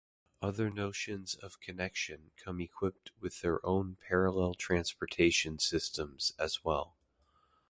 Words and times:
Other 0.41 0.71
notions 0.71 1.35
of 1.35 1.59
connection 1.59 2.31
come 2.35 2.59
equipped 2.59 3.11
with 3.19 3.41
their 3.41 3.63
own 3.63 3.97
parallel 3.97 4.55
transportation 4.55 5.59
systems 5.59 6.33
as 6.39 6.63
well. 6.65 6.95